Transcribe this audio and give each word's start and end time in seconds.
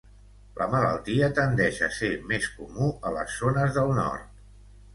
La 0.59 0.67
malaltia 0.71 1.29
tendeix 1.41 1.83
a 1.89 1.91
ser 1.99 2.11
més 2.33 2.49
comú 2.57 2.89
a 3.11 3.15
les 3.19 3.39
zones 3.45 3.77
del 3.79 3.97
nord. 4.03 4.45